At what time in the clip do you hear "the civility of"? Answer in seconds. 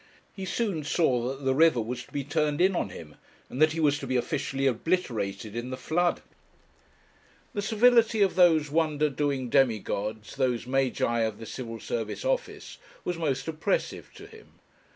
7.53-8.33